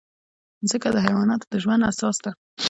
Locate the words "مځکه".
0.61-0.89